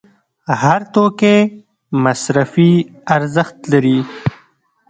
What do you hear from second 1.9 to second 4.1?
مصرفي ارزښت لري.